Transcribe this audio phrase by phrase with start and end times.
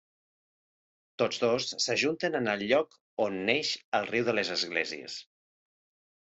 [1.21, 5.23] Tots dos s'ajunten en el lloc on neix el riu de les Esglésies.